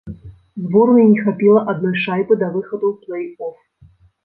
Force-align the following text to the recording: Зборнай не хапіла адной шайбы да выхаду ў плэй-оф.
Зборнай 0.63 1.05
не 1.09 1.19
хапіла 1.27 1.61
адной 1.75 1.95
шайбы 2.05 2.33
да 2.41 2.51
выхаду 2.57 2.85
ў 2.95 3.07
плэй-оф. 3.07 3.57